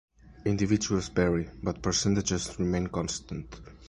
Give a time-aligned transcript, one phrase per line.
[0.45, 3.59] Individuals vary, but percentages remain constant.